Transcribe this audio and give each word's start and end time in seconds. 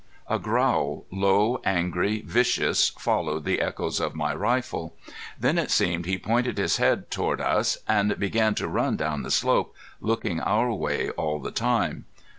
A 0.27 0.39
growl, 0.39 1.05
low, 1.11 1.61
angry, 1.63 2.23
vicious 2.25 2.89
followed 2.89 3.45
the 3.45 3.61
echoes 3.61 3.99
of 3.99 4.15
my 4.15 4.33
rifle. 4.33 4.95
Then 5.39 5.59
it 5.59 5.69
seemed 5.69 6.07
he 6.07 6.17
pointed 6.17 6.57
his 6.57 6.77
head 6.77 7.11
toward 7.11 7.39
us 7.39 7.77
and 7.87 8.17
began 8.17 8.55
to 8.55 8.67
run 8.67 8.97
down 8.97 9.21
the 9.21 9.29
slope, 9.29 9.75
looking 9.99 10.39
our 10.39 10.73
way 10.73 11.11
all 11.11 11.37
the 11.37 11.51
time. 11.51 12.05